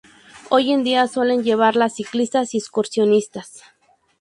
[0.49, 3.61] Hoy en día suelen llevarla ciclistas y excursionistas.